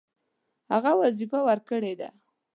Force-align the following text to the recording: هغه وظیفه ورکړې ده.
هغه 0.71 0.91
وظیفه 1.01 1.39
ورکړې 1.47 1.93
ده. 1.99 2.09